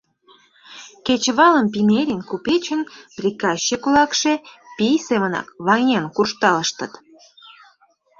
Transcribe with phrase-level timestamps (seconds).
[1.05, 2.81] Кечывалым Пинерин купечын
[3.17, 4.33] приказчик-влакше
[4.75, 6.93] пий семынак ваҥен куржталыштыт.